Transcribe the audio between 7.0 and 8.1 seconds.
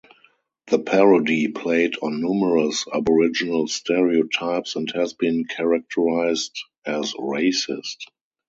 racist.